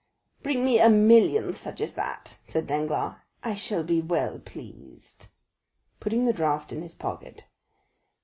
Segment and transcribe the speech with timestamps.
[0.41, 5.27] "Bring me a million such as that," said Danglars, "I shall be well pleased,"
[5.99, 7.43] putting the draft in his pocket.